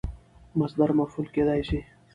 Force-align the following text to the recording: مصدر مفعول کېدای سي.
مصدر 0.59 0.89
مفعول 0.99 1.27
کېدای 1.35 1.61
سي. 1.69 1.79